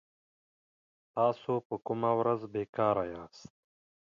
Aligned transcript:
تاسو 1.15 1.53
په 1.67 1.75
کومه 1.85 2.11
ورځ 2.19 2.41
بي 2.51 2.63
کاره 2.75 3.03
ياست 3.13 3.45